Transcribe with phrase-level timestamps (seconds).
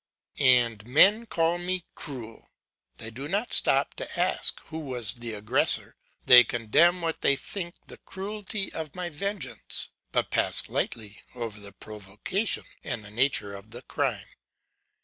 [0.39, 2.49] 'And men call me cruel!
[2.95, 7.75] They do not stop to ask who was the aggressor; they condemn what they think
[7.85, 13.69] the cruelty of my vengeance, but pass lightly over the provocation, and the nature of
[13.69, 14.25] the crime.